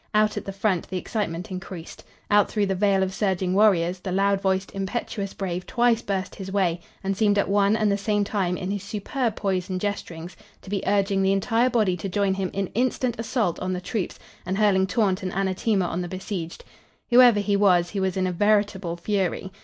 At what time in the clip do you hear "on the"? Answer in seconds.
13.59-13.79, 15.85-16.07